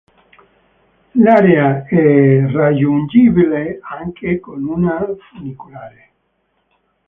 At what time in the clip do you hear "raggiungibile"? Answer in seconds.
2.51-3.77